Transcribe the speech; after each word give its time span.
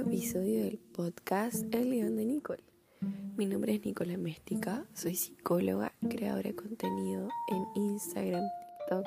episodio 0.00 0.62
del 0.62 0.78
podcast 0.78 1.64
El 1.74 1.90
León 1.90 2.14
de 2.16 2.24
Nicole. 2.24 2.62
Mi 3.36 3.46
nombre 3.46 3.74
es 3.74 3.84
Nicola 3.84 4.16
Méstica, 4.16 4.86
soy 4.94 5.16
psicóloga, 5.16 5.92
creadora 6.08 6.50
de 6.50 6.54
contenido 6.54 7.28
en 7.48 7.64
Instagram, 7.74 8.44
TikTok. 8.78 9.06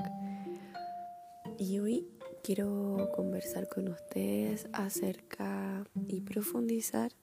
Y 1.58 1.80
hoy 1.80 2.08
quiero 2.44 3.10
conversar 3.16 3.70
con 3.70 3.88
ustedes 3.88 4.68
acerca 4.74 5.86
y 6.08 6.20
profundizar 6.22 7.14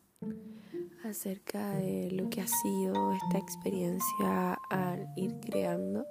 acerca 1.04 1.76
de 1.76 2.10
lo 2.10 2.30
que 2.30 2.40
ha 2.40 2.46
sido 2.46 3.12
esta 3.12 3.38
experiencia 3.38 4.54
al 4.70 5.08
ir 5.16 5.34
creando 5.40 6.06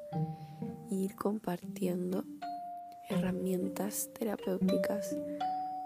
e 0.92 0.96
ir 0.96 1.16
compartiendo 1.16 2.24
herramientas 3.10 4.12
terapéuticas 4.14 5.18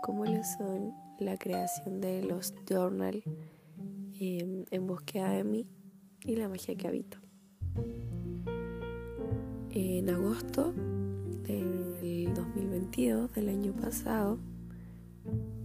como 0.01 0.25
lo 0.25 0.43
son 0.43 1.10
la 1.21 1.37
creación 1.37 2.01
de 2.01 2.23
los 2.23 2.53
journal 2.67 3.23
em, 4.19 4.65
en 4.71 4.87
búsqueda 4.87 5.29
de 5.29 5.43
mí 5.43 5.67
y 6.23 6.35
la 6.35 6.49
magia 6.49 6.75
que 6.75 6.87
habito. 6.87 7.17
En 9.69 10.09
agosto 10.09 10.73
del 11.43 12.33
2022, 12.33 13.33
del 13.33 13.49
año 13.49 13.73
pasado, 13.73 14.39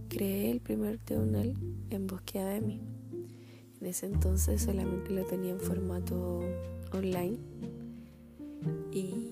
creé 0.09 0.51
el 0.51 0.61
primer 0.61 0.99
journal 1.05 1.55
en 1.89 2.07
búsqueda 2.07 2.49
de 2.49 2.61
mí. 2.61 2.81
En 3.81 3.87
ese 3.87 4.05
entonces 4.05 4.61
solamente 4.61 5.11
lo 5.11 5.25
tenía 5.25 5.51
en 5.51 5.59
formato 5.59 6.39
online 6.93 7.37
y 8.91 9.31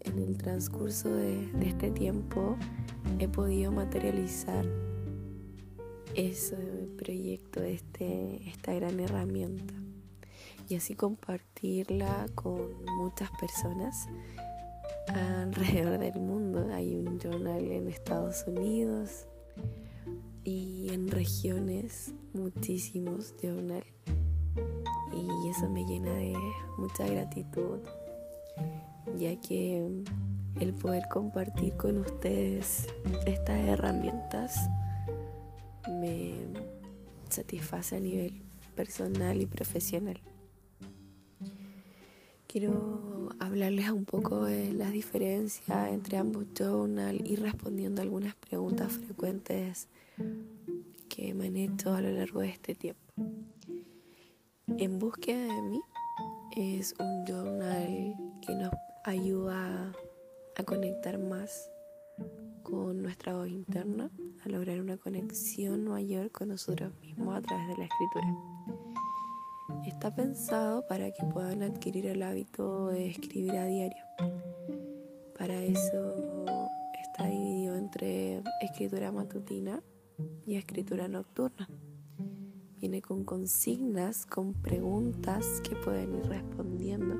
en 0.00 0.18
el 0.18 0.36
transcurso 0.36 1.14
de, 1.14 1.48
este 1.60 1.90
tiempo 1.90 2.56
he 3.18 3.28
podido 3.28 3.70
materializar 3.70 4.64
ese 6.14 6.56
proyecto, 6.96 7.62
este, 7.62 8.48
esta 8.48 8.74
gran 8.74 9.00
herramienta 9.00 9.74
y 10.68 10.76
así 10.76 10.94
compartirla 10.94 12.26
con 12.34 12.84
muchas 12.98 13.30
personas 13.40 14.08
alrededor 15.08 15.98
del 15.98 16.20
mundo. 16.20 16.68
Hay 16.72 16.94
un 16.94 17.18
journal 17.18 17.70
en 17.70 17.88
Estados 17.88 18.44
Unidos 18.46 19.26
y 20.44 20.88
en 20.92 21.08
regiones 21.08 22.12
muchísimos 22.32 23.34
journal 23.40 23.84
y 25.12 25.48
eso 25.48 25.68
me 25.68 25.84
llena 25.84 26.12
de 26.14 26.34
mucha 26.78 27.06
gratitud 27.06 27.78
ya 29.18 29.36
que 29.40 30.02
el 30.60 30.74
poder 30.74 31.04
compartir 31.08 31.76
con 31.76 31.98
ustedes 31.98 32.86
estas 33.26 33.68
herramientas 33.68 34.68
me 35.88 36.34
satisface 37.28 37.96
a 37.96 38.00
nivel 38.00 38.42
personal 38.74 39.40
y 39.40 39.46
profesional. 39.46 40.20
Quiero 42.46 43.30
hablarles 43.38 43.90
un 43.90 44.04
poco 44.04 44.44
de 44.44 44.72
la 44.72 44.90
diferencia 44.90 45.88
entre 45.88 46.18
ambos 46.18 46.44
journal 46.54 47.26
y 47.26 47.36
respondiendo 47.36 48.02
algunas 48.02 48.34
preguntas 48.34 48.92
frecuentes 48.92 49.88
que 51.08 51.32
me 51.32 51.46
han 51.46 51.56
hecho 51.56 51.94
a 51.94 52.02
lo 52.02 52.10
largo 52.10 52.40
de 52.40 52.50
este 52.50 52.74
tiempo. 52.74 53.00
En 54.78 54.98
búsqueda 54.98 55.42
de 55.44 55.62
mí 55.62 55.80
es 56.56 56.94
un 56.98 57.24
journal 57.26 58.14
que 58.46 58.54
nos 58.54 58.72
ayuda 59.04 59.92
a 60.56 60.64
conectar 60.64 61.18
más 61.18 61.70
con 62.62 63.02
nuestra 63.02 63.34
voz 63.34 63.48
interna, 63.48 64.10
a 64.44 64.48
lograr 64.48 64.80
una 64.80 64.96
conexión 64.96 65.84
mayor 65.84 66.30
con 66.30 66.48
nosotros 66.48 66.92
mismos 67.00 67.36
a 67.36 67.42
través 67.42 67.68
de 67.68 67.76
la 67.76 67.84
escritura. 67.84 68.26
Está 69.86 70.14
pensado 70.14 70.86
para 70.86 71.10
que 71.12 71.24
puedan 71.32 71.62
adquirir 71.62 72.06
el 72.06 72.22
hábito 72.22 72.88
de 72.88 73.08
escribir 73.08 73.52
a 73.52 73.66
diario. 73.66 74.04
Para 75.38 75.60
eso 75.62 76.44
está 77.02 77.26
dividido 77.26 77.76
entre 77.76 78.42
escritura 78.60 79.12
matutina 79.12 79.82
y 80.46 80.56
escritura 80.56 81.08
nocturna. 81.08 81.68
Viene 82.80 83.00
con 83.00 83.24
consignas, 83.24 84.26
con 84.26 84.54
preguntas 84.54 85.60
que 85.62 85.76
pueden 85.76 86.16
ir 86.16 86.26
respondiendo 86.26 87.16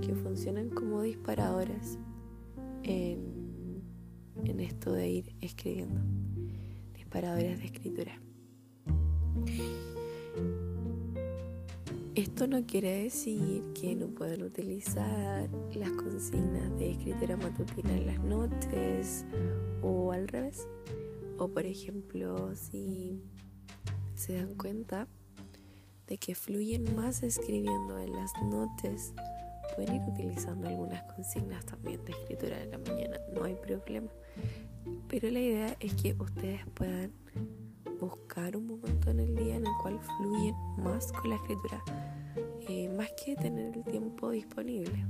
que 0.00 0.14
funcionan 0.14 0.70
como 0.70 1.02
disparadores 1.02 1.98
en, 2.82 3.82
en 4.44 4.60
esto 4.60 4.92
de 4.92 5.08
ir 5.08 5.36
escribiendo, 5.40 6.00
disparadores 7.10 7.58
de 7.58 7.64
escritura. 7.64 8.20
Esto 12.14 12.46
no 12.46 12.64
quiere 12.66 13.02
decir 13.02 13.64
que 13.72 13.96
no 13.96 14.06
puedan 14.08 14.42
utilizar 14.42 15.50
las 15.74 15.90
consignas 15.90 16.70
de 16.78 16.92
escritura 16.92 17.36
matutina 17.36 17.96
en 17.96 18.06
las 18.06 18.20
noches 18.20 19.24
o 19.82 20.12
al 20.12 20.28
revés. 20.28 20.68
O 21.36 21.48
por 21.48 21.66
ejemplo, 21.66 22.54
si 22.54 23.20
se 24.14 24.34
dan 24.34 24.54
cuenta 24.54 25.08
de 26.06 26.16
que 26.16 26.36
fluyen 26.36 26.94
más 26.94 27.24
escribiendo 27.24 27.98
en 27.98 28.12
las 28.12 28.30
noches 28.44 29.14
pueden 29.74 29.96
ir 29.96 30.02
utilizando 30.02 30.68
algunas 30.68 31.02
consignas 31.14 31.64
también 31.66 32.04
de 32.04 32.12
escritura 32.12 32.56
de 32.56 32.66
la 32.66 32.78
mañana, 32.78 33.16
no 33.34 33.42
hay 33.42 33.56
problema. 33.56 34.10
Pero 35.08 35.30
la 35.30 35.40
idea 35.40 35.76
es 35.80 35.94
que 35.94 36.14
ustedes 36.18 36.60
puedan 36.74 37.12
buscar 38.00 38.56
un 38.56 38.66
momento 38.66 39.10
en 39.10 39.20
el 39.20 39.34
día 39.34 39.56
en 39.56 39.66
el 39.66 39.72
cual 39.82 39.98
fluyen 40.00 40.54
más 40.78 41.12
con 41.12 41.30
la 41.30 41.36
escritura, 41.36 41.82
eh, 42.68 42.88
más 42.96 43.10
que 43.22 43.36
tener 43.36 43.76
el 43.76 43.84
tiempo 43.84 44.30
disponible. 44.30 45.04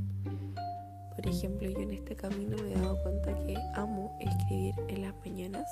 Por 1.14 1.26
ejemplo, 1.26 1.68
yo 1.68 1.80
en 1.80 1.91
este 1.92 2.16
camino 2.16 2.56
me 2.62 2.72
he 2.72 2.74
dado 2.74 3.02
cuenta 3.02 3.34
que 3.44 3.56
amo 3.74 4.16
escribir 4.20 4.74
en 4.88 5.02
las 5.02 5.14
mañanas. 5.24 5.68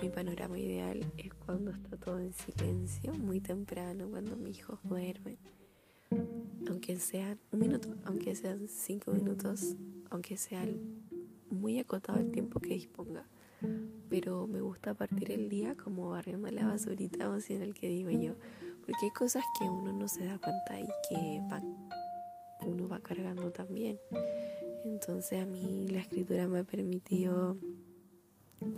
Mi 0.00 0.08
panorama 0.08 0.58
ideal 0.58 1.04
es 1.16 1.34
cuando 1.34 1.70
está 1.70 1.96
todo 1.96 2.20
en 2.20 2.32
silencio, 2.32 3.12
muy 3.14 3.40
temprano, 3.40 4.08
cuando 4.08 4.36
mis 4.36 4.58
hijos 4.58 4.78
duermen 4.84 5.38
aunque 6.68 6.98
sean 6.98 7.38
un 7.52 7.60
minuto, 7.60 7.88
aunque 8.04 8.34
sean 8.34 8.68
cinco 8.68 9.12
minutos, 9.12 9.76
aunque 10.10 10.36
sea 10.36 10.66
muy 11.50 11.78
acotado 11.78 12.18
el 12.20 12.30
tiempo 12.30 12.60
que 12.60 12.74
disponga. 12.74 13.26
Pero 14.08 14.46
me 14.46 14.60
gusta 14.60 14.94
partir 14.94 15.32
el 15.32 15.48
día 15.48 15.74
como 15.74 16.10
barriendo 16.10 16.50
la 16.50 16.66
basurita 16.66 17.30
o 17.30 17.38
en 17.48 17.62
el 17.62 17.74
que 17.74 17.88
digo 17.88 18.10
yo. 18.10 18.34
Porque 18.84 19.06
hay 19.06 19.10
cosas 19.10 19.42
que 19.58 19.64
uno 19.64 19.92
no 19.92 20.08
se 20.08 20.24
da 20.26 20.38
cuenta 20.38 20.78
y 20.78 20.86
que 21.08 21.40
uno 22.66 22.88
va 22.88 23.00
cargando 23.00 23.50
también. 23.50 23.98
Entonces 24.84 25.42
a 25.42 25.46
mí 25.46 25.88
la 25.88 26.00
escritura 26.00 26.46
me 26.46 26.60
ha 26.60 26.64
permitido 26.64 27.56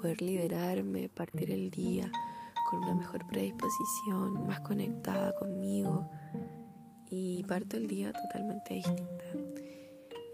poder 0.01 0.23
liberarme, 0.23 1.09
partir 1.09 1.51
el 1.51 1.71
día 1.71 2.11
con 2.71 2.83
una 2.83 2.95
mejor 2.95 3.27
predisposición, 3.27 4.47
más 4.47 4.61
conectada 4.61 5.35
conmigo 5.37 6.09
y 7.11 7.45
parto 7.45 7.77
el 7.77 7.87
día 7.87 8.13
totalmente 8.13 8.75
distinta. 8.75 9.25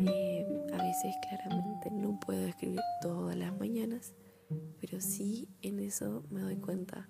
Eh, 0.00 0.46
a 0.72 0.82
veces 0.82 1.14
claramente 1.28 1.90
no 1.90 2.18
puedo 2.18 2.46
escribir 2.46 2.80
todas 3.00 3.36
las 3.36 3.56
mañanas, 3.58 4.14
pero 4.80 5.00
sí 5.00 5.48
en 5.62 5.78
eso 5.80 6.24
me 6.30 6.40
doy 6.40 6.56
cuenta 6.56 7.08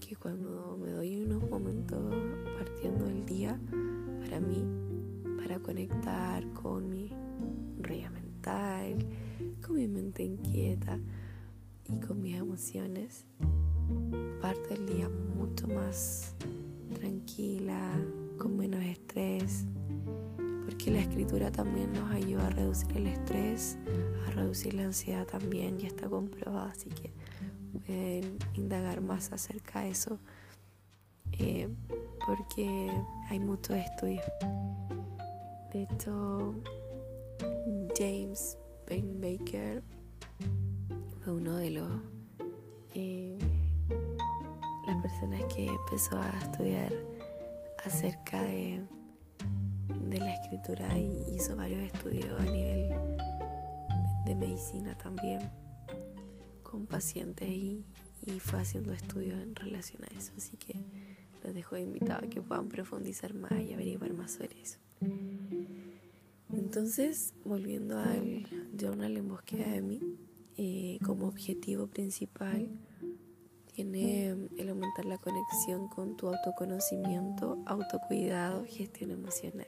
que 0.00 0.16
cuando 0.16 0.78
me 0.80 0.90
doy 0.90 1.22
unos 1.22 1.48
momentos 1.48 2.14
partiendo 2.58 3.08
el 3.08 3.24
día, 3.26 3.60
para 4.20 4.40
mí, 4.40 4.64
para 5.36 5.58
conectar 5.58 6.50
con 6.52 6.88
mi 6.88 7.10
ría 7.80 8.10
mental, 8.10 9.06
con 9.64 9.76
mi 9.76 9.88
mente 9.88 10.22
inquieta 10.22 10.98
y 11.84 11.96
con 11.96 12.22
mis 12.22 12.36
emociones, 12.36 13.26
parto 14.40 14.74
el 14.74 14.86
día 14.86 15.08
mucho 15.08 15.68
más 15.68 16.34
tranquila, 16.94 17.92
con 18.38 18.56
menos 18.56 18.82
estrés, 18.82 19.66
porque 20.82 20.98
la 20.98 21.00
escritura 21.00 21.52
también 21.52 21.92
nos 21.92 22.10
ayuda 22.10 22.48
a 22.48 22.50
reducir 22.50 22.96
el 22.96 23.06
estrés, 23.06 23.78
a 24.26 24.30
reducir 24.32 24.74
la 24.74 24.82
ansiedad 24.82 25.24
también, 25.24 25.78
ya 25.78 25.86
está 25.86 26.08
comprobado, 26.08 26.68
así 26.68 26.88
que 26.88 27.12
pueden 27.86 28.36
indagar 28.54 29.00
más 29.00 29.30
acerca 29.30 29.82
de 29.82 29.90
eso, 29.90 30.18
eh, 31.38 31.68
porque 32.26 32.90
hay 33.28 33.38
muchos 33.38 33.76
estudios. 33.76 34.24
De 35.72 35.84
hecho, 35.84 36.52
James 37.96 38.58
Baker 38.88 39.84
fue 41.22 41.32
uno 41.32 41.58
de 41.58 41.70
los 41.70 41.90
eh, 42.94 43.38
las 44.88 45.00
personas 45.00 45.44
que 45.54 45.66
empezó 45.66 46.18
a 46.18 46.28
estudiar 46.40 46.92
acerca 47.84 48.42
de, 48.42 48.82
de 49.88 50.18
la 50.18 50.34
escritura 50.34 50.98
y 50.98 51.34
hizo 51.34 51.56
varios 51.56 51.80
estudios 51.82 52.40
a 52.40 52.44
nivel 52.44 52.90
de 54.24 54.34
medicina 54.34 54.96
también 54.96 55.50
con 56.62 56.86
pacientes 56.86 57.48
y, 57.48 57.84
fue 58.38 58.60
haciendo 58.60 58.92
estudios 58.92 59.40
en 59.42 59.54
relación 59.56 60.02
a 60.04 60.18
eso. 60.18 60.32
Así 60.36 60.56
que 60.56 60.76
los 61.42 61.52
dejo 61.52 61.76
invitados 61.76 62.24
a 62.24 62.26
que 62.28 62.40
puedan 62.40 62.68
profundizar 62.68 63.34
más 63.34 63.52
y 63.52 63.72
averiguar 63.72 64.12
más 64.14 64.32
sobre 64.32 64.60
eso. 64.62 64.78
Entonces, 66.52 67.34
volviendo 67.44 67.98
al 67.98 68.46
journal 68.78 69.16
en 69.16 69.28
búsqueda 69.28 69.68
de 69.68 69.82
mí, 69.82 70.00
eh, 70.56 70.98
como 71.04 71.26
objetivo 71.26 71.88
principal 71.88 72.68
tiene 73.72 74.28
el 74.58 74.68
aumentar 74.68 75.04
la 75.04 75.18
conexión 75.18 75.88
con 75.88 76.16
tu 76.16 76.28
autoconocimiento, 76.28 77.58
autocuidado, 77.66 78.64
gestión 78.66 79.10
emocional. 79.10 79.66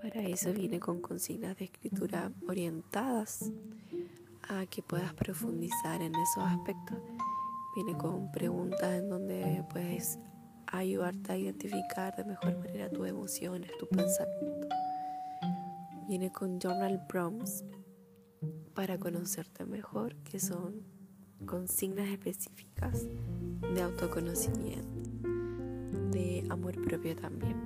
Para 0.00 0.22
eso 0.22 0.52
viene 0.52 0.80
con 0.80 1.00
consignas 1.00 1.56
de 1.56 1.66
escritura 1.66 2.32
orientadas 2.48 3.52
a 4.48 4.66
que 4.66 4.82
puedas 4.82 5.12
profundizar 5.14 6.02
en 6.02 6.14
esos 6.14 6.44
aspectos. 6.44 6.98
Viene 7.74 7.96
con 7.96 8.30
preguntas 8.32 8.92
en 8.92 9.08
donde 9.08 9.64
puedes 9.70 10.18
ayudarte 10.66 11.32
a 11.32 11.36
identificar 11.36 12.14
de 12.16 12.24
mejor 12.24 12.58
manera 12.58 12.90
tus 12.90 13.08
emociones, 13.08 13.70
tu 13.78 13.88
pensamiento. 13.88 14.68
Viene 16.08 16.30
con 16.30 16.58
journal 16.60 17.06
prompts 17.06 17.64
para 18.74 18.98
conocerte 18.98 19.64
mejor, 19.64 20.16
que 20.24 20.40
son 20.40 20.91
consignas 21.46 22.08
específicas 22.08 23.06
de 23.74 23.82
autoconocimiento, 23.82 24.88
de 26.10 26.46
amor 26.50 26.80
propio 26.82 27.16
también. 27.16 27.56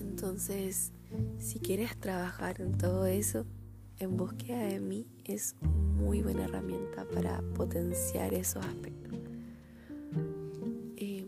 Entonces, 0.00 0.92
si 1.38 1.58
quieres 1.58 1.96
trabajar 1.98 2.60
en 2.60 2.76
todo 2.78 3.06
eso, 3.06 3.44
en 3.98 4.16
búsqueda 4.16 4.64
de 4.64 4.80
mí 4.80 5.06
es 5.24 5.56
muy 5.62 6.22
buena 6.22 6.44
herramienta 6.44 7.04
para 7.14 7.40
potenciar 7.54 8.34
esos 8.34 8.64
aspectos. 8.64 9.18
Em, 10.96 11.26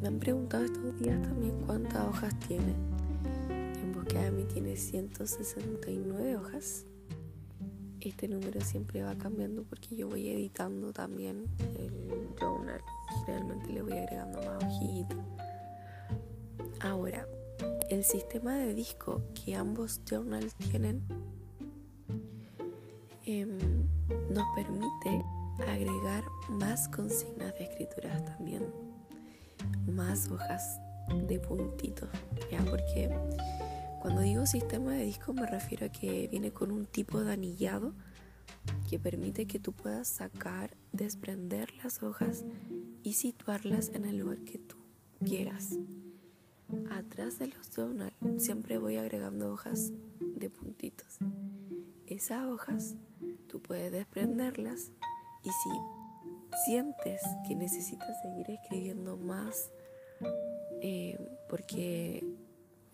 me 0.00 0.08
han 0.08 0.18
preguntado 0.18 0.64
estos 0.64 0.98
días 0.98 1.20
también 1.22 1.60
cuántas 1.66 2.06
hojas 2.06 2.38
tiene. 2.40 2.74
En 3.82 3.92
búsqueda 3.92 4.24
de 4.24 4.30
mí 4.30 4.44
tiene 4.44 4.76
169 4.76 6.36
hojas. 6.36 6.86
Este 8.00 8.28
número 8.28 8.60
siempre 8.62 9.02
va 9.02 9.14
cambiando 9.14 9.62
porque 9.64 9.94
yo 9.94 10.08
voy 10.08 10.28
editando 10.28 10.92
también 10.92 11.44
el 11.78 12.28
journal. 12.40 12.80
Generalmente 13.26 13.72
le 13.72 13.82
voy 13.82 13.92
agregando 13.92 14.40
más 14.42 14.64
hojitas. 14.64 15.18
Ahora, 16.80 17.26
el 17.90 18.02
sistema 18.04 18.54
de 18.54 18.74
disco 18.74 19.22
que 19.34 19.54
ambos 19.54 20.00
journals 20.08 20.54
tienen 20.54 21.02
em, 23.26 23.58
nos 24.30 24.46
permite 24.54 25.22
agregar 25.68 26.24
más 26.48 26.88
consignas 26.88 27.52
de 27.58 27.64
escrituras 27.64 28.24
también, 28.24 28.64
más 29.86 30.30
hojas 30.30 30.80
de 31.28 31.38
puntitos, 31.38 32.08
¿ya? 32.50 32.64
Porque 32.64 33.10
cuando 34.00 34.22
digo 34.22 34.46
sistema 34.46 34.92
de 34.92 35.04
disco 35.04 35.34
me 35.34 35.46
refiero 35.46 35.86
a 35.86 35.90
que 35.90 36.26
viene 36.28 36.52
con 36.52 36.72
un 36.72 36.86
tipo 36.86 37.20
de 37.22 37.32
anillado 37.32 37.92
que 38.88 38.98
permite 38.98 39.46
que 39.46 39.58
tú 39.58 39.72
puedas 39.72 40.08
sacar, 40.08 40.76
desprender 40.92 41.72
las 41.82 42.02
hojas 42.02 42.44
y 43.02 43.12
situarlas 43.12 43.90
en 43.94 44.06
el 44.06 44.18
lugar 44.18 44.38
que 44.38 44.58
tú 44.58 44.76
quieras. 45.24 45.78
Atrás 46.90 47.38
de 47.38 47.48
los 47.48 47.70
journals 47.74 48.14
siempre 48.38 48.78
voy 48.78 48.96
agregando 48.96 49.52
hojas 49.52 49.92
de 50.20 50.50
puntitos. 50.50 51.18
Esas 52.06 52.46
hojas 52.46 52.96
tú 53.48 53.60
puedes 53.60 53.92
desprenderlas 53.92 54.92
y 55.42 55.50
si 55.50 55.70
sientes 56.64 57.20
que 57.46 57.54
necesitas 57.54 58.20
seguir 58.22 58.50
escribiendo 58.50 59.16
más 59.16 59.70
eh, 60.82 61.18
porque 61.48 62.24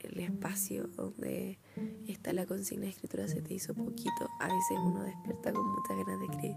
el 0.07 0.21
espacio 0.21 0.89
donde 0.89 1.59
está 2.07 2.33
la 2.33 2.47
consigna 2.47 2.85
de 2.85 2.91
escritura 2.91 3.29
se 3.29 3.43
te 3.43 3.55
hizo 3.55 3.75
poquito, 3.75 4.29
a 4.41 4.47
veces 4.47 4.79
uno 4.85 5.03
despierta 5.03 5.53
con 5.53 5.67
muchas 5.69 5.97
ganas 5.97 6.21
de 6.21 6.27
escribir. 6.27 6.57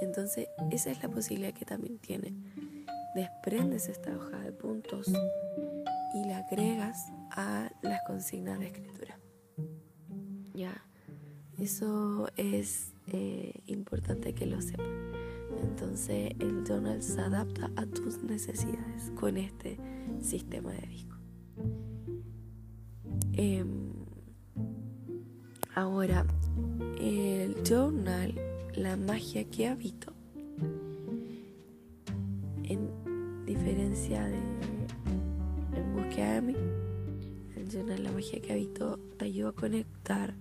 Entonces 0.00 0.48
esa 0.70 0.90
es 0.90 1.02
la 1.02 1.08
posibilidad 1.08 1.52
que 1.52 1.64
también 1.64 1.98
tiene. 1.98 2.34
Desprendes 3.14 3.88
esta 3.88 4.14
hoja 4.14 4.38
de 4.40 4.52
puntos 4.52 5.10
y 6.14 6.24
la 6.28 6.38
agregas 6.38 7.12
a 7.30 7.70
las 7.82 8.00
consignas 8.06 8.58
de 8.58 8.66
escritura. 8.66 9.18
Ya, 10.54 10.86
eso 11.58 12.28
es 12.36 12.94
eh, 13.08 13.52
importante 13.66 14.34
que 14.34 14.46
lo 14.46 14.60
sepan. 14.60 14.86
Entonces 15.62 16.32
el 16.38 16.64
journal 16.66 17.02
se 17.02 17.20
adapta 17.20 17.70
a 17.76 17.86
tus 17.86 18.22
necesidades 18.22 19.10
con 19.18 19.36
este 19.36 19.78
sistema 20.20 20.72
de 20.72 20.86
disco. 20.86 21.15
Em, 23.36 23.92
ahora, 25.74 26.26
el 27.00 27.54
journal, 27.62 28.34
la 28.74 28.96
magia 28.96 29.44
que 29.44 29.68
habito, 29.68 30.12
en 32.64 33.44
diferencia 33.44 34.24
de 34.24 34.36
mí. 36.40 36.56
El 37.56 37.68
journal 37.70 38.02
La 38.02 38.12
magia 38.12 38.40
que 38.40 38.52
habito 38.52 38.98
te 39.18 39.26
ayuda 39.26 39.50
a 39.50 39.52
conectar 39.52 40.34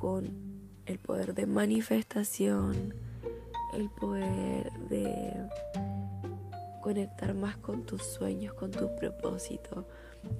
con 0.00 0.28
el 0.86 0.98
poder 0.98 1.34
de 1.34 1.46
manifestación, 1.46 2.94
el 3.74 3.88
poder 3.90 4.72
de 4.88 5.48
conectar 6.82 7.34
más 7.34 7.56
con 7.58 7.84
tus 7.84 8.02
sueños, 8.02 8.54
con 8.54 8.72
tus 8.72 8.90
propósitos. 8.90 9.84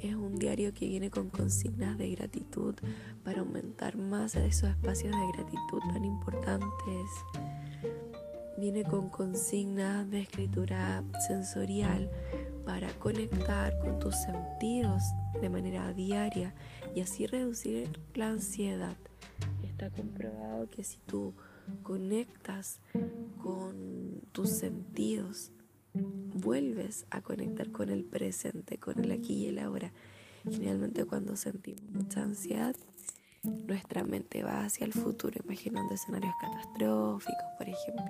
Es 0.01 0.15
un 0.15 0.37
diario 0.37 0.73
que 0.75 0.87
viene 0.87 1.11
con 1.11 1.29
consignas 1.29 1.99
de 1.99 2.11
gratitud 2.11 2.75
para 3.25 3.41
aumentar 3.41 3.97
más 3.97 4.35
esos 4.35 4.71
espacios 4.71 5.13
de 5.13 5.33
gratitud 5.33 5.81
tan 5.93 6.05
importantes. 6.05 7.11
Viene 8.59 8.85
con 8.85 9.09
consignas 9.09 10.09
de 10.11 10.21
escritura 10.21 11.03
sensorial 11.27 12.11
para 12.65 12.93
conectar 12.99 13.79
con 13.81 13.99
tus 13.99 14.15
sentidos 14.17 15.03
de 15.41 15.49
manera 15.49 15.93
diaria 15.93 16.55
y 16.95 17.01
así 17.01 17.27
reducir 17.27 17.89
la 18.15 18.29
ansiedad. 18.29 18.97
Está 19.63 19.91
comprobado 19.91 20.69
que 20.71 20.85
si 20.85 20.99
tú 21.07 21.35
conectas 21.83 22.81
con 23.43 24.21
tus 24.33 24.51
sentidos, 24.51 25.51
vuelves 25.95 27.07
a 27.11 27.21
conectar 27.21 27.71
con 27.71 27.91
el 27.91 28.05
presente, 28.05 28.79
con 28.79 28.99
el 28.99 29.13
aquí 29.13 29.35
y 29.35 29.47
el 29.49 29.59
ahora. 29.59 29.93
Generalmente 30.51 31.05
cuando 31.05 31.37
sentimos 31.37 31.83
mucha 31.91 32.23
ansiedad, 32.23 32.75
nuestra 33.43 34.05
mente 34.05 34.43
va 34.43 34.65
hacia 34.65 34.85
el 34.87 34.93
futuro, 34.93 35.41
imaginando 35.45 35.95
escenarios 35.95 36.35
catastróficos, 36.41 37.45
por 37.59 37.69
ejemplo 37.69 38.05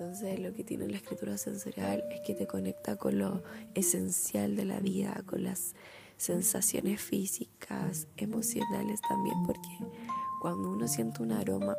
entonces 0.00 0.38
lo 0.38 0.54
que 0.54 0.62
tiene 0.62 0.86
la 0.86 0.98
escritura 0.98 1.36
sensorial 1.36 2.04
es 2.12 2.20
que 2.20 2.32
te 2.32 2.46
conecta 2.46 2.94
con 2.94 3.18
lo 3.18 3.42
esencial 3.74 4.54
de 4.54 4.64
la 4.64 4.78
vida, 4.78 5.24
con 5.26 5.42
las 5.42 5.74
sensaciones 6.16 7.00
físicas, 7.00 8.06
emocionales 8.16 9.00
también, 9.08 9.34
porque 9.44 9.68
cuando 10.40 10.70
uno 10.70 10.86
siente 10.86 11.20
un 11.20 11.32
aroma, 11.32 11.76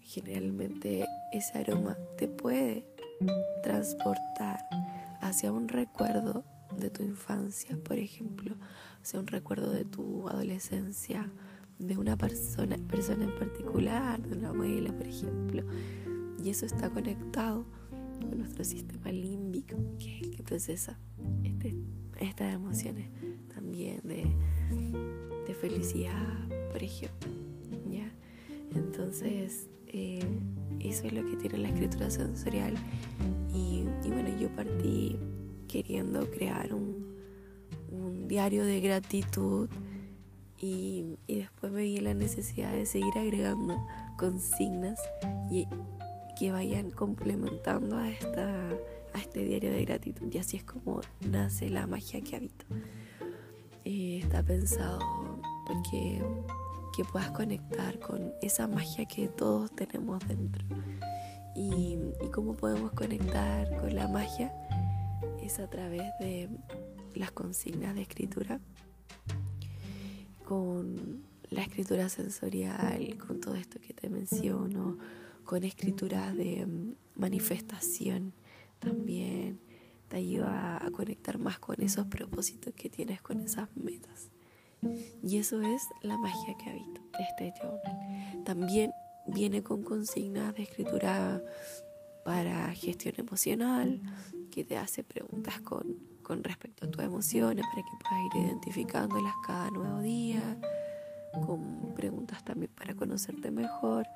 generalmente 0.00 1.04
ese 1.32 1.58
aroma 1.58 1.98
te 2.16 2.28
puede 2.28 2.86
transportar 3.62 4.60
hacia 5.20 5.52
un 5.52 5.68
recuerdo 5.68 6.44
de 6.76 6.90
tu 6.90 7.02
infancia, 7.02 7.76
por 7.84 7.98
ejemplo, 7.98 8.54
hacia 9.02 9.20
un 9.20 9.26
recuerdo 9.26 9.70
de 9.70 9.84
tu 9.84 10.28
adolescencia, 10.28 11.30
de 11.78 11.96
una 11.96 12.16
persona, 12.16 12.76
persona 12.88 13.24
en 13.24 13.38
particular, 13.38 14.20
de 14.22 14.36
una 14.36 14.48
abuela, 14.48 14.92
por 14.92 15.06
ejemplo, 15.06 15.62
y 16.42 16.50
eso 16.50 16.66
está 16.66 16.90
conectado 16.90 17.64
con 18.20 18.38
nuestro 18.38 18.64
sistema 18.64 19.10
límbico, 19.12 19.76
que 19.98 20.18
es 20.18 20.22
el 20.22 20.36
que 20.36 20.42
procesa 20.42 20.98
este, 21.44 21.74
estas 22.20 22.54
emociones 22.54 23.08
también 23.54 24.00
de, 24.04 24.26
felicidad, 25.60 26.46
por 26.70 26.80
ejemplo. 26.80 27.32
¿ya? 27.90 28.12
Entonces, 28.76 29.68
eh, 29.92 30.24
eso 30.80 31.06
es 31.06 31.12
lo 31.12 31.24
que 31.24 31.36
tiene 31.36 31.58
la 31.58 31.68
escritura 31.68 32.10
sensorial. 32.10 32.74
Y, 33.54 33.84
bueno, 34.08 34.30
yo 34.38 34.48
partí 34.54 35.18
queriendo 35.66 36.30
crear 36.30 36.72
un, 36.72 37.08
diario 38.28 38.64
de 38.64 38.80
gratitud 38.80 39.70
y, 40.60 41.16
después 41.26 41.72
me 41.72 41.82
vi 41.82 41.98
la 41.98 42.12
necesidad 42.12 42.72
de 42.72 42.84
seguir 42.84 43.16
agregando 43.16 43.82
consignas 44.18 45.00
y 45.50 45.66
que 46.38 46.52
vayan 46.52 46.90
complementando 46.90 47.96
a, 47.96 48.10
esta, 48.10 48.68
a 49.14 49.18
este 49.18 49.44
diario 49.44 49.72
de 49.72 49.84
gratitud. 49.84 50.30
Y 50.30 50.38
así 50.38 50.58
es 50.58 50.64
como 50.64 51.00
nace 51.20 51.70
la 51.70 51.86
magia 51.86 52.20
que 52.20 52.36
habito. 52.36 52.66
Eh, 53.84 54.20
está 54.22 54.42
pensado 54.42 54.98
porque 55.66 56.20
que 56.98 57.04
puedas 57.04 57.30
conectar 57.30 58.00
con 58.00 58.34
esa 58.42 58.66
magia 58.66 59.06
que 59.06 59.28
todos 59.28 59.70
tenemos 59.70 60.18
dentro. 60.26 60.66
Y, 61.54 61.96
cómo 62.34 62.56
podemos 62.56 62.90
conectar 62.90 63.68
con 63.80 63.94
la 63.94 64.08
magia 64.08 64.52
es 65.40 65.60
a 65.60 65.70
través 65.70 66.02
de 66.18 66.48
las 67.14 67.30
consignas 67.30 67.94
de 67.94 68.02
escritura, 68.02 68.60
con 70.44 71.22
la 71.50 71.62
escritura 71.62 72.08
sensorial, 72.08 73.16
con 73.24 73.38
todo 73.38 73.54
esto 73.54 73.78
que 73.78 73.94
te 73.94 74.10
menciono, 74.10 74.98
con 75.44 75.62
escritura 75.62 76.34
de 76.34 76.66
mm, 76.66 76.94
manifestación 77.14 78.32
también 78.80 79.60
te 80.08 80.16
ayuda 80.16 80.84
a 80.84 80.90
conectar 80.90 81.38
más 81.38 81.60
con 81.60 81.80
esos 81.80 82.08
propósitos 82.08 82.74
que 82.74 82.90
tienes, 82.90 83.22
con 83.22 83.38
esas 83.38 83.68
metas. 83.76 84.30
Y 85.22 85.38
eso 85.38 85.60
es 85.60 85.82
la 86.02 86.16
magia 86.18 86.56
que 86.58 86.70
habito 86.70 87.00
este 87.18 87.52
journal. 87.60 88.44
También 88.44 88.92
viene 89.26 89.62
con 89.62 89.82
consignas 89.82 90.54
de 90.54 90.62
escritura 90.62 91.42
para 92.24 92.72
gestión 92.74 93.14
emocional, 93.18 94.00
que 94.50 94.64
te 94.64 94.76
hace 94.76 95.02
preguntas 95.04 95.60
con, 95.60 95.96
con 96.22 96.44
respecto 96.44 96.86
a 96.86 96.90
tus 96.90 97.02
emociones 97.02 97.64
para 97.66 97.82
que 97.82 97.90
puedas 98.00 98.36
ir 98.36 98.46
identificándolas 98.46 99.34
cada 99.46 99.70
nuevo 99.70 100.00
día, 100.00 100.58
con 101.46 101.94
preguntas 101.94 102.44
también 102.44 102.70
para 102.74 102.94
conocerte 102.94 103.50
mejor, 103.50 104.06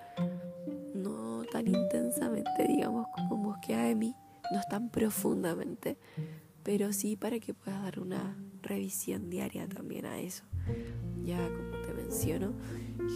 no 0.94 1.42
tan 1.50 1.66
intensamente, 1.66 2.66
digamos, 2.66 3.06
como 3.14 3.36
búsqueda 3.36 3.84
de 3.84 3.94
mí, 3.94 4.14
no 4.52 4.60
tan 4.68 4.90
profundamente, 4.90 5.98
pero 6.62 6.92
sí 6.92 7.16
para 7.16 7.38
que 7.38 7.54
puedas 7.54 7.82
dar 7.82 8.00
una 8.00 8.36
revisión 8.62 9.30
diaria 9.30 9.68
también 9.68 10.06
a 10.06 10.20
eso. 10.20 10.44
Ya 11.24 11.38
como 11.38 11.82
te 11.86 11.94
menciono, 11.94 12.52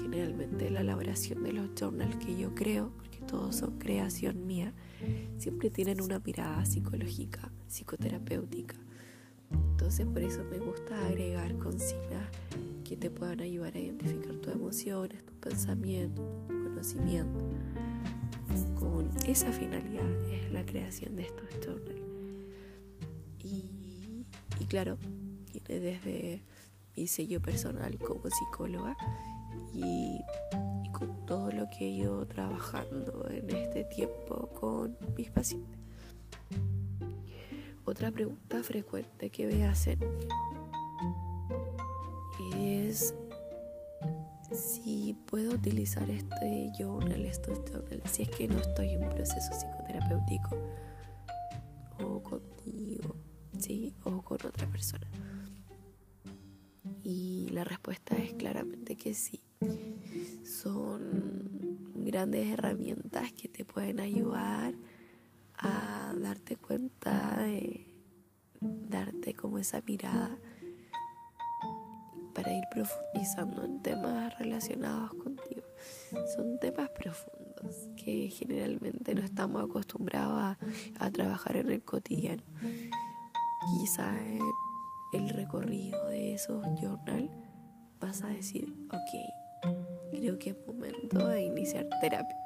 generalmente 0.02 0.70
la 0.70 0.80
elaboración 0.80 1.42
de 1.42 1.52
los 1.52 1.70
journals 1.78 2.16
que 2.16 2.36
yo 2.36 2.54
creo, 2.54 2.92
porque 2.96 3.18
todos 3.20 3.56
son 3.56 3.78
creación 3.78 4.46
mía, 4.46 4.74
siempre 5.38 5.70
tienen 5.70 6.00
una 6.00 6.18
mirada 6.18 6.64
psicológica, 6.64 7.50
psicoterapéutica. 7.66 8.76
Entonces 9.50 10.06
por 10.06 10.22
eso 10.22 10.42
me 10.44 10.58
gusta 10.58 11.06
agregar 11.06 11.56
consignas 11.58 12.28
que 12.84 12.96
te 12.96 13.10
puedan 13.10 13.40
ayudar 13.40 13.74
a 13.76 13.80
identificar 13.80 14.34
tus 14.36 14.52
emociones, 14.52 15.24
tus 15.24 15.36
pensamientos, 15.36 16.24
tu 16.48 16.64
conocimiento 16.64 17.44
con 18.78 19.08
esa 19.26 19.52
finalidad 19.52 20.10
es 20.30 20.52
la 20.52 20.64
creación 20.64 21.16
de 21.16 21.22
estos 21.22 21.48
journals. 21.64 22.00
Y, 23.42 24.64
claro, 24.68 24.98
desde 25.74 26.42
mi 26.96 27.06
sello 27.06 27.40
personal 27.40 27.98
como 27.98 28.28
psicóloga 28.30 28.96
y, 29.72 30.20
con 30.92 31.26
todo 31.26 31.50
lo 31.50 31.68
que 31.68 31.86
he 31.86 31.90
ido 31.90 32.26
trabajando 32.26 33.28
en 33.28 33.50
este 33.50 33.84
tiempo 33.84 34.48
con 34.58 34.96
mis 35.16 35.30
pacientes. 35.30 35.78
Otra 37.84 38.10
pregunta 38.10 38.62
frecuente 38.62 39.30
que 39.30 39.46
me 39.46 39.66
hacen 39.66 39.98
es 42.56 43.14
si 44.52 45.16
puedo 45.26 45.52
utilizar 45.52 46.08
este 46.08 46.72
journal, 46.78 47.24
estos 47.26 47.58
journal, 47.70 48.02
si 48.10 48.22
es 48.22 48.30
que 48.30 48.48
no 48.48 48.58
estoy 48.58 48.90
en 48.90 49.04
un 49.04 49.10
proceso 49.10 49.52
psicoterapéutico 49.52 50.56
o 52.02 52.22
contigo, 52.22 53.16
¿sí? 53.58 53.94
O 54.04 54.22
con 54.22 54.38
otra 54.46 54.66
persona. 54.68 55.06
La 57.56 57.64
respuesta 57.64 58.14
es 58.18 58.34
claramente 58.34 58.96
que 58.96 59.14
sí. 59.14 59.40
Son 60.44 61.94
grandes 61.94 62.52
herramientas 62.52 63.32
que 63.32 63.48
te 63.48 63.64
pueden 63.64 63.98
ayudar 63.98 64.74
a 65.56 66.12
darte 66.18 66.56
cuenta 66.56 67.38
de 67.38 67.86
darte 68.60 69.32
como 69.32 69.56
esa 69.56 69.80
mirada 69.86 70.36
para 72.34 72.52
ir 72.52 72.64
profundizando 72.70 73.64
en 73.64 73.80
temas 73.80 74.38
relacionados 74.38 75.14
contigo. 75.14 75.62
Son 76.36 76.58
temas 76.58 76.90
profundos 76.90 77.88
que 77.96 78.28
generalmente 78.28 79.14
no 79.14 79.22
estamos 79.22 79.64
acostumbrados 79.64 80.58
a, 80.98 81.10
trabajar 81.10 81.56
en 81.56 81.70
el 81.70 81.82
cotidiano. 81.82 82.42
Quizá 83.80 84.14
el 85.14 85.30
recorrido 85.30 86.06
de 86.08 86.34
esos 86.34 86.62
journal 86.78 87.45
vas 88.00 88.22
a 88.22 88.28
decir, 88.28 88.72
ok, 88.88 89.72
creo 90.12 90.38
que 90.38 90.50
es 90.50 90.56
momento 90.66 91.26
de 91.28 91.44
iniciar 91.44 91.86
terapia. 92.00 92.36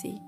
Sí. 0.00 0.20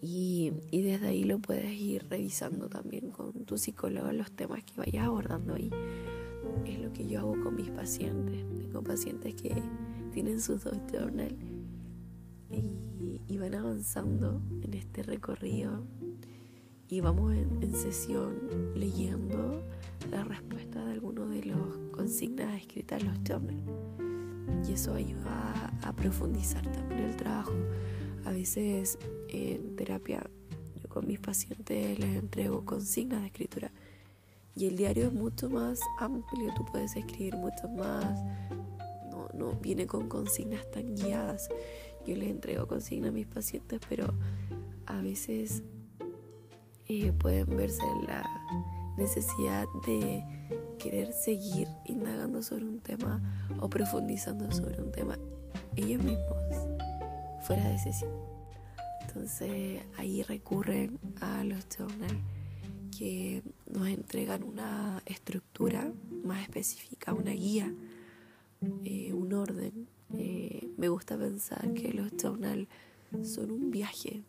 Y, 0.00 0.52
y, 0.70 0.82
desde 0.82 1.08
ahí 1.08 1.24
lo 1.24 1.38
puedes 1.38 1.72
ir 1.72 2.06
revisando 2.10 2.68
también 2.68 3.10
con 3.10 3.46
tu 3.46 3.56
psicólogo 3.56 4.12
los 4.12 4.30
temas 4.32 4.62
que 4.62 4.74
vayas 4.76 5.06
abordando 5.06 5.54
ahí 5.54 5.70
es 6.66 6.78
lo 6.80 6.92
que 6.92 7.06
yo 7.06 7.20
hago 7.20 7.40
con 7.42 7.56
mis 7.56 7.70
pacientes. 7.70 8.44
Tengo 8.56 8.82
pacientes 8.82 9.34
que 9.34 9.54
tienen 10.12 10.40
sus 10.40 10.64
dos 10.64 10.78
journal 10.90 11.36
y, 12.50 13.38
van 13.38 13.54
avanzando 13.54 14.40
en 14.62 14.74
este 14.74 15.02
recorrido 15.02 15.84
y 16.94 17.00
vamos 17.00 17.32
en, 17.32 17.74
sesión 17.74 18.38
leyendo 18.76 19.64
la 20.12 20.22
respuesta 20.22 20.84
de 20.84 20.92
alguno 20.92 21.26
de 21.26 21.42
los 21.42 21.76
consignas 21.90 22.56
escritas 22.60 23.02
en 23.02 23.08
los 23.08 23.18
journal. 23.24 23.60
Y 24.68 24.74
eso 24.74 24.94
ayuda 24.94 25.72
a, 25.82 25.88
a 25.88 25.92
profundizar 25.92 26.62
también 26.70 27.00
el 27.00 27.16
trabajo. 27.16 27.52
A 28.24 28.30
veces 28.30 28.96
en 29.28 29.74
terapia 29.74 30.22
yo 30.80 30.88
con 30.88 31.08
mis 31.08 31.18
pacientes 31.18 31.98
les 31.98 32.16
entrego 32.16 32.64
consignas 32.64 33.22
de 33.22 33.26
escritura 33.26 33.72
y 34.54 34.66
el 34.66 34.76
diario 34.76 35.08
es 35.08 35.12
mucho 35.12 35.50
más 35.50 35.80
amplio, 35.98 36.54
tú 36.56 36.64
puedes 36.64 36.94
escribir 36.94 37.34
mucho 37.34 37.68
más. 37.76 38.22
No, 39.10 39.28
no 39.34 39.52
viene 39.54 39.88
con 39.88 40.08
consignas 40.08 40.70
tan 40.70 40.94
guiadas. 40.94 41.48
Yo 42.06 42.14
les 42.14 42.30
entrego 42.30 42.68
consignas 42.68 43.08
a 43.08 43.12
mis 43.12 43.26
pacientes, 43.26 43.80
pero 43.88 44.14
a 44.86 45.00
veces 45.02 45.64
pueden 47.18 47.56
verse 47.56 47.82
la 48.06 48.24
necesidad 48.96 49.66
de 49.86 50.24
querer 50.78 51.12
seguir 51.12 51.68
indagando 51.86 52.42
sobre 52.42 52.64
un 52.64 52.80
tema 52.80 53.22
o 53.60 53.68
profundizando 53.68 54.50
sobre 54.52 54.82
un 54.82 54.92
tema 54.92 55.18
ellos 55.76 56.02
mismos, 56.02 56.38
fuera 57.46 57.68
de 57.68 57.78
sesión. 57.78 58.10
Entonces 59.06 59.82
ahí 59.96 60.22
recurren 60.22 60.98
a 61.20 61.44
los 61.44 61.66
journals 61.68 62.20
que 62.96 63.42
nos 63.66 63.88
entregan 63.88 64.42
una 64.42 65.02
estructura 65.06 65.92
más 66.24 66.42
específica, 66.42 67.12
una 67.12 67.32
guía, 67.32 67.72
eh, 68.84 69.12
un 69.12 69.32
orden. 69.32 69.88
Eh, 70.16 70.68
me 70.76 70.88
gusta 70.88 71.16
pensar 71.18 71.72
que 71.74 71.92
los 71.92 72.12
journal 72.20 72.68
son 73.22 73.50
un 73.50 73.70
viaje 73.70 74.22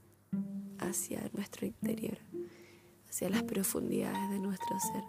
hacia 0.79 1.29
nuestro 1.33 1.65
interior, 1.65 2.17
hacia 3.15 3.29
las 3.29 3.43
profundidades 3.43 4.29
de 4.29 4.39
nuestro 4.39 4.77
ser. 4.77 5.05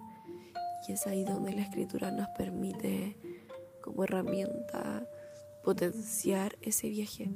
Y 0.86 0.92
es 0.92 1.08
ahí 1.08 1.24
donde 1.24 1.52
la 1.52 1.62
escritura 1.62 2.12
nos 2.12 2.28
permite 2.38 3.18
como 3.82 4.04
herramienta 4.04 5.04
potenciar 5.64 6.56
ese 6.62 6.88
viaje, 6.88 7.28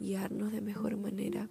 guiarnos 0.00 0.50
de 0.50 0.62
mejor 0.62 0.96
manera. 0.96 1.50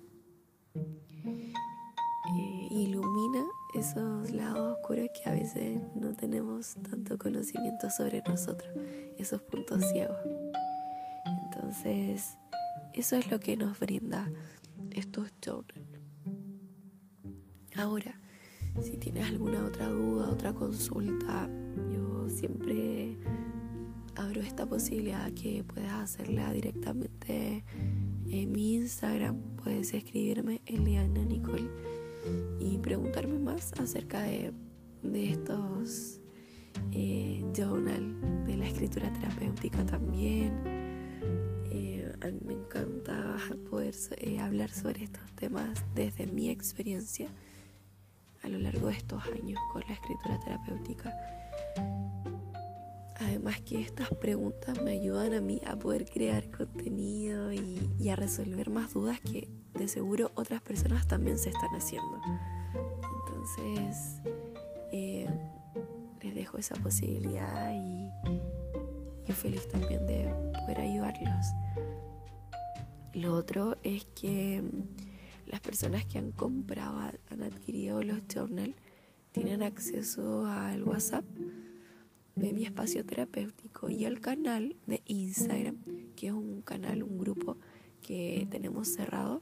Eh, 0.73 2.67
ilumina 2.71 3.45
esos 3.75 4.31
lados 4.31 4.79
oscuros 4.79 5.07
que 5.13 5.29
a 5.29 5.33
veces 5.33 5.79
no 5.93 6.15
tenemos 6.15 6.77
tanto 6.89 7.19
conocimiento 7.19 7.91
sobre 7.91 8.23
nosotros, 8.27 8.75
esos 9.19 9.39
puntos 9.43 9.87
ciegos. 9.91 10.17
Entonces, 11.43 12.39
eso 12.93 13.17
es 13.17 13.29
lo 13.29 13.39
que 13.39 13.55
nos 13.55 13.77
brinda 13.77 14.31
estos 14.89 15.31
journals. 15.45 15.85
Ahora, 17.75 18.19
si 18.81 18.97
tienes 18.97 19.27
alguna 19.27 19.65
otra 19.65 19.89
duda, 19.89 20.29
otra 20.29 20.53
consulta, 20.53 21.49
yo 21.91 22.29
siempre 22.29 23.17
abro 24.15 24.41
esta 24.41 24.65
posibilidad 24.65 25.31
que 25.33 25.63
puedas 25.63 25.93
hacerla 25.93 26.51
directamente 26.51 27.63
en 28.29 28.51
mi 28.51 28.75
Instagram. 28.75 29.37
Puedes 29.63 29.93
escribirme 29.93 30.61
Eliana 30.65 31.23
Nicole 31.25 31.69
y 32.59 32.77
preguntarme 32.77 33.39
más 33.39 33.73
acerca 33.79 34.23
de, 34.23 34.53
estos 35.13 36.19
eh, 36.91 37.43
journal, 37.55 38.45
de 38.45 38.57
la 38.57 38.67
escritura 38.67 39.11
terapéutica 39.13 39.85
también. 39.85 40.53
Eh, 41.71 42.11
a 42.21 42.27
mí 42.27 42.39
me 42.45 42.53
encanta 42.53 43.37
poder 43.69 43.95
eh, 44.17 44.39
hablar 44.39 44.69
sobre 44.69 45.03
estos 45.03 45.31
temas 45.33 45.83
desde 45.95 46.27
mi 46.27 46.49
experiencia 46.49 47.29
a 48.43 48.47
lo 48.47 48.59
largo 48.59 48.87
de 48.87 48.93
estos 48.93 49.23
años 49.25 49.59
con 49.71 49.83
la 49.87 49.93
escritura 49.93 50.39
terapéutica. 50.39 51.13
Además 53.19 53.61
que 53.61 53.81
estas 53.81 54.09
preguntas 54.09 54.81
me 54.83 54.91
ayudan 54.91 55.33
a 55.33 55.41
mí 55.41 55.61
a 55.65 55.75
poder 55.75 56.05
crear 56.05 56.49
contenido 56.51 57.51
y, 57.51 58.09
a 58.09 58.15
resolver 58.15 58.69
más 58.69 58.93
dudas 58.93 59.19
que 59.19 59.49
de 59.73 59.87
seguro 59.87 60.31
otras 60.35 60.61
personas 60.61 61.07
también 61.07 61.37
se 61.37 61.49
están 61.49 61.69
haciendo. 61.75 62.21
Entonces, 63.25 64.21
eh, 64.91 65.27
les 66.21 66.35
dejo 66.35 66.57
esa 66.57 66.75
posibilidad 66.75 67.73
y 67.73 68.09
yo 69.27 69.33
feliz 69.33 69.67
también 69.67 70.05
de 70.07 70.31
poder 70.61 70.79
ayudarlos. 70.79 71.45
Lo 73.13 73.33
otro 73.33 73.77
es 73.83 74.05
que 74.19 74.63
las 75.47 75.61
personas 75.61 76.05
que 76.05 76.17
han 76.17 76.31
comprado, 76.31 76.99
han 77.29 77.43
adquirido 77.43 78.01
los 78.03 78.21
journal, 78.27 78.75
tienen 79.31 79.63
acceso 79.63 80.45
al 80.45 80.83
WhatsApp 80.83 81.25
de 82.35 82.53
mi 82.53 82.65
espacio 82.65 83.05
terapéutico 83.05 83.89
y 83.89 84.05
al 84.05 84.19
canal 84.19 84.75
de 84.85 85.01
Instagram, 85.05 85.77
que 86.15 86.27
es 86.27 86.33
un 86.33 86.61
canal, 86.61 87.03
un 87.03 87.17
grupo 87.17 87.57
que 88.01 88.47
tenemos 88.49 88.89
cerrado, 88.89 89.41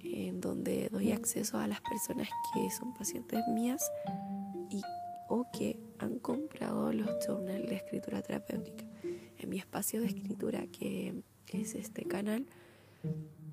en 0.00 0.40
donde 0.40 0.88
doy 0.90 1.12
acceso 1.12 1.58
a 1.58 1.66
las 1.66 1.80
personas 1.80 2.28
que 2.52 2.70
son 2.70 2.92
pacientes 2.92 3.40
mías 3.48 3.82
y, 4.68 4.82
o 5.28 5.46
que 5.52 5.78
han 5.98 6.18
comprado 6.18 6.92
los 6.92 7.08
journals 7.26 7.68
de 7.68 7.76
escritura 7.76 8.20
terapéutica. 8.20 8.84
En 9.38 9.48
mi 9.48 9.58
espacio 9.58 10.00
de 10.00 10.08
escritura, 10.08 10.66
que 10.66 11.22
es 11.48 11.74
este 11.74 12.04
canal, 12.04 12.46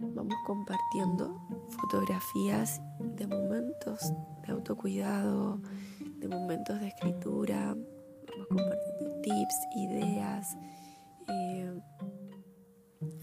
vamos 0.01 0.36
compartiendo 0.46 1.39
fotografías 1.70 2.81
de 3.00 3.27
momentos 3.27 4.13
de 4.46 4.51
autocuidado, 4.51 5.62
de 6.17 6.27
momentos 6.27 6.79
de 6.79 6.88
escritura, 6.88 7.75
vamos 7.75 8.48
compartiendo 8.48 9.22
tips, 9.22 9.55
ideas. 9.75 10.58
Eh, 11.27 11.81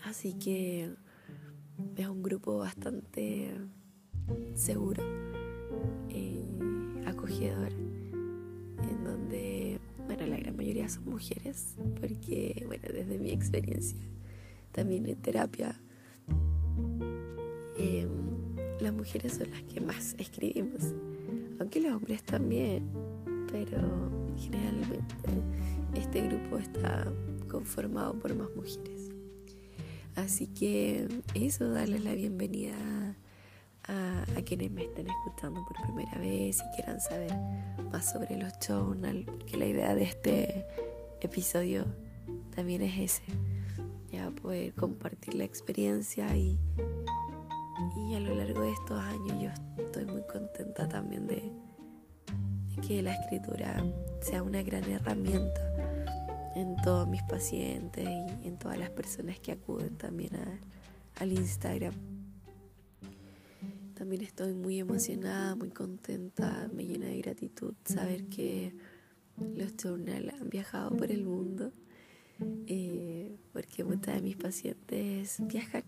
así 0.05 0.35
que 0.35 0.95
es 1.97 2.09
un 2.09 2.23
grupo 2.23 2.59
bastante 2.59 3.53
seguro, 4.55 5.03
eh, 6.09 6.45
acogedor, 7.07 7.73
en 7.73 9.05
donde, 9.05 9.81
bueno, 10.07 10.27
la 10.27 10.39
gran 10.39 10.57
mayoría 10.57 10.89
son 10.89 11.05
mujeres, 11.07 11.77
porque, 12.01 12.65
bueno, 12.67 12.85
desde 12.93 13.19
mi 13.19 13.31
experiencia, 13.31 14.01
también 14.73 15.07
en 15.07 15.21
terapia, 15.21 15.81
Em, 17.79 18.09
las 18.81 18.93
mujeres 18.93 19.35
son 19.35 19.51
las 19.51 19.63
que 19.63 19.81
más 19.81 20.15
escribimos, 20.19 20.95
aunque 21.61 21.81
los 21.81 21.93
hombres 21.93 22.23
también, 22.25 22.89
pero 23.51 23.79
generalmente 24.37 25.15
este 25.95 26.29
grupo 26.29 26.59
está 26.59 27.11
conformado 27.49 28.15
por 28.19 28.35
más 28.35 28.49
mujeres. 28.55 29.11
Así 30.17 30.49
que 30.49 31.07
eso, 31.35 31.71
darles 31.71 32.03
la 32.03 32.15
bienvenida 32.15 33.17
a, 33.85 34.25
quienes 34.45 34.71
me 34.71 34.85
estén 34.85 35.09
escuchando 35.09 35.65
por 35.67 35.77
primera 35.83 36.19
vez 36.19 36.59
y 36.59 36.77
quieran 36.77 37.01
saber 37.01 37.33
más 37.93 38.11
sobre 38.11 38.37
los 38.37 38.53
journal, 38.59 39.25
que 39.47 39.57
la 39.57 39.67
idea 39.67 39.95
de 39.95 40.03
este 40.05 40.67
episodio 41.21 41.85
también 42.55 42.83
es 42.83 42.99
ese, 42.99 43.23
ya 44.11 44.31
poder 44.31 44.75
compartir 44.75 45.35
la 45.35 45.45
experiencia 45.45 46.37
y 46.37 46.59
y 47.97 48.15
a 48.15 48.21
lo 48.21 48.35
largo 48.35 48.63
de 48.63 48.73
estos 48.73 48.99
años 48.99 49.41
yo 49.41 49.85
estoy 49.85 50.05
muy 50.07 50.23
contenta 50.23 50.89
también 50.89 51.27
de, 51.27 51.53
que 52.87 53.03
la 53.03 53.15
escritura 53.15 53.85
sea 54.21 54.43
una 54.43 54.63
gran 54.63 54.85
herramienta 54.85 55.61
en 56.55 56.77
todos 56.83 57.09
mis 57.09 57.23
pacientes 57.25 58.09
y 58.43 58.49
en 58.49 58.59
todas 58.59 58.79
las 58.79 58.91
personas 58.91 59.39
que 59.41 59.53
acuden 59.53 59.97
también 59.97 60.33
al 61.17 61.33
Instagram. 61.33 61.95
También 63.95 64.23
estoy 64.23 64.55
muy 64.55 64.79
emocionada, 64.79 65.57
muy 65.57 65.71
contenta, 65.71 66.69
me 66.73 66.85
llena 66.85 67.07
de 67.07 67.19
gratitud 67.19 67.75
saber 67.85 68.27
que 68.29 68.75
los 69.37 69.77
journal 69.77 70.31
han 70.41 70.49
viajado 70.49 70.97
por 70.97 71.11
el 71.11 71.25
mundo, 71.25 71.73
eh, 72.67 73.37
porque 73.53 73.83
muchas 73.83 74.17
de 74.17 74.23
mis 74.23 74.37
pacientes 74.37 75.37
viajan 75.41 75.85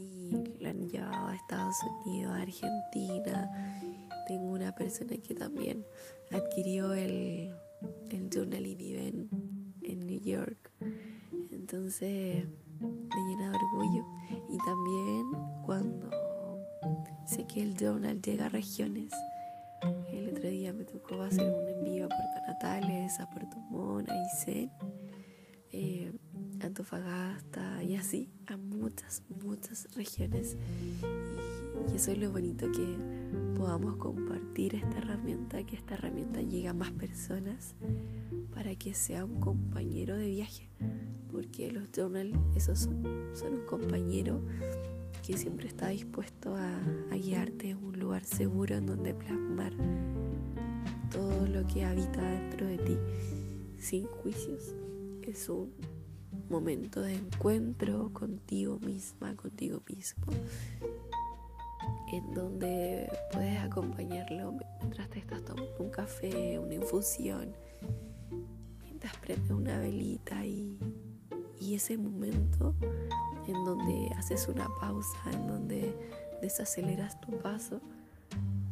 y 0.00 0.30
lo 0.60 0.68
han 0.68 0.88
llevado 0.88 1.28
a 1.28 1.34
Estados 1.34 1.76
Unidos, 2.04 2.32
a 2.32 2.42
Argentina. 2.42 3.50
Tengo 4.26 4.52
una 4.52 4.74
persona 4.74 5.16
que 5.16 5.34
también 5.34 5.84
adquirió 6.30 6.94
el, 6.94 7.54
el 8.10 8.30
journal 8.30 8.66
y 8.66 8.74
vive 8.74 9.08
en, 9.08 9.28
en 9.82 10.06
New 10.06 10.20
York. 10.20 10.70
Entonces 11.50 12.46
me 12.80 13.28
llena 13.28 13.50
de 13.50 13.56
orgullo. 13.56 14.06
Y 14.48 14.58
también 14.58 15.26
cuando 15.64 16.10
sé 17.26 17.46
que 17.46 17.62
el 17.62 17.76
journal 17.76 18.20
llega 18.22 18.46
a 18.46 18.48
regiones. 18.48 19.12
El 20.12 20.30
otro 20.30 20.48
día 20.48 20.72
me 20.72 20.84
tocó 20.84 21.22
hacer 21.22 21.52
un 21.52 21.68
envío 21.68 22.06
a 22.06 22.08
Puerto 22.08 22.40
Natales, 22.46 23.18
a 23.20 23.28
Puerto 23.30 23.56
Montt, 23.70 24.10
a 24.10 24.14
Isen. 24.26 24.70
Eh, 25.72 26.12
Antofagasta 26.66 27.82
y 27.82 27.96
así 27.96 28.28
a 28.46 28.56
muchas, 28.56 29.22
muchas 29.42 29.88
regiones. 29.94 30.56
Y, 31.90 31.94
eso 31.94 32.12
es 32.12 32.18
lo 32.18 32.30
bonito 32.30 32.70
que 32.72 32.96
podamos 33.56 33.96
compartir 33.96 34.74
esta 34.74 34.98
herramienta, 34.98 35.62
que 35.64 35.76
esta 35.76 35.94
herramienta 35.94 36.40
llegue 36.40 36.68
a 36.68 36.74
más 36.74 36.90
personas 36.92 37.74
para 38.54 38.74
que 38.76 38.94
sea 38.94 39.24
un 39.24 39.40
compañero 39.40 40.16
de 40.16 40.28
viaje. 40.28 40.68
Porque 41.30 41.70
los 41.72 41.90
journal, 41.92 42.32
esos 42.54 42.80
son, 42.80 43.02
son 43.34 43.54
un 43.54 43.66
compañero 43.66 44.40
que 45.26 45.36
siempre 45.36 45.68
está 45.68 45.88
dispuesto 45.88 46.54
a, 46.56 46.80
a 47.10 47.16
guiarte 47.16 47.72
a 47.72 47.76
un 47.76 47.98
lugar 47.98 48.24
seguro 48.24 48.76
en 48.76 48.86
donde 48.86 49.14
plasmar 49.14 49.72
todo 51.10 51.46
lo 51.46 51.66
que 51.66 51.84
habita 51.84 52.22
dentro 52.22 52.66
de 52.66 52.78
ti 52.78 52.96
sin 53.78 54.06
juicios. 54.06 54.74
Es 55.22 55.48
un 55.48 55.70
momento 56.50 57.00
de 57.00 57.14
encuentro 57.14 58.12
contigo 58.12 58.78
misma, 58.80 59.34
contigo 59.36 59.82
mismo, 59.88 60.26
en 62.12 62.34
donde 62.34 63.08
puedes 63.32 63.58
acompañarlo 63.60 64.58
mientras 64.80 65.08
te 65.10 65.20
estás 65.20 65.44
tomando 65.44 65.76
un 65.78 65.90
café, 65.90 66.58
una 66.58 66.74
infusión, 66.74 67.54
mientras 68.82 69.16
prendes 69.18 69.50
una 69.52 69.78
velita 69.78 70.44
y, 70.44 70.76
y 71.60 71.76
ese 71.76 71.96
momento 71.96 72.74
en 73.46 73.64
donde 73.64 74.10
haces 74.16 74.48
una 74.48 74.68
pausa, 74.80 75.18
en 75.32 75.46
donde 75.46 75.94
desaceleras 76.42 77.20
tu 77.20 77.38
paso 77.38 77.80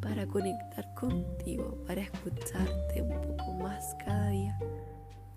para 0.00 0.26
conectar 0.26 0.94
contigo, 0.94 1.78
para 1.86 2.00
escucharte 2.00 3.02
un 3.02 3.20
poco 3.36 3.52
más 3.54 3.94
cada 4.04 4.30
día. 4.30 4.58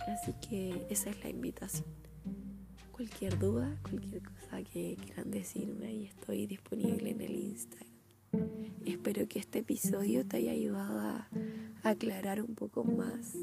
Así 0.07 0.33
que 0.41 0.87
esa 0.89 1.11
es 1.11 1.23
la 1.23 1.29
invitación 1.29 2.01
cualquier 3.01 3.39
duda, 3.39 3.79
cualquier 3.81 4.21
cosa 4.21 4.61
que 4.61 4.95
quieran 5.03 5.31
decirme 5.31 5.91
y 5.91 6.05
estoy 6.05 6.45
disponible 6.45 7.09
en 7.09 7.21
el 7.21 7.35
Instagram. 7.35 7.89
Espero 8.85 9.27
que 9.27 9.39
este 9.39 9.59
episodio 9.59 10.23
te 10.27 10.37
haya 10.37 10.51
ayudado 10.51 10.99
a 10.99 11.27
aclarar 11.81 12.43
un 12.43 12.53
poco 12.53 12.83
más 12.83 13.35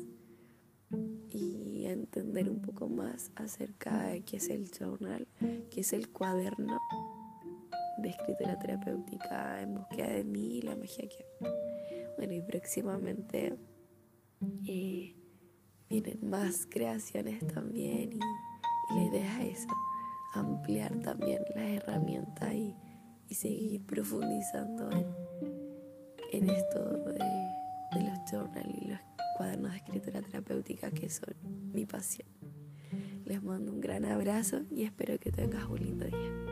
y 1.29 1.87
a 1.87 1.91
entender 1.91 2.49
un 2.49 2.61
poco 2.61 2.89
más 2.89 3.33
acerca 3.35 4.07
de 4.07 4.21
qué 4.21 4.37
es 4.37 4.49
el 4.49 4.71
journal, 4.71 5.27
qué 5.73 5.81
es 5.81 5.93
el 5.93 6.09
cuaderno 6.09 6.79
de 8.01 8.11
escritura 8.11 8.57
terapéutica 8.61 9.61
en 9.61 9.75
búsqueda 9.75 10.11
de 10.11 10.23
mí 10.23 10.59
y 10.59 10.63
la 10.63 10.77
magia 10.77 11.09
que 11.09 11.27
Bueno, 12.17 12.33
y 12.33 12.43
próximamente 12.43 13.59
eh, 14.69 15.17
vienen 15.91 16.19
más 16.23 16.65
creaciones 16.71 17.45
también 17.49 18.21
la 18.91 19.03
idea 19.03 19.45
es 19.45 19.67
ampliar 20.35 20.99
también 21.01 21.43
las 21.55 21.65
herramientas 21.65 22.55
y, 22.55 22.75
seguir 23.31 23.85
profundizando 23.85 24.89
en, 26.33 26.49
esto 26.49 26.83
de, 27.13 27.19
de 27.93 28.05
los 28.09 28.19
journals 28.31 28.75
y 28.81 28.87
los 28.87 29.01
cuadernos 29.37 29.73
de 29.73 29.77
escritura 29.77 30.23
terapéutica 30.23 30.91
que 30.91 31.11
son 31.11 31.35
mi 31.73 31.85
pasión. 31.85 32.29
Les 33.27 33.43
mando 33.43 33.71
un 33.71 33.83
gran 33.83 34.07
abrazo 34.07 34.63
y 34.71 34.85
espero 34.85 35.19
que 35.21 35.31
tengas 35.31 35.67
un 35.67 35.81
lindo 35.81 36.07
día. 36.07 36.48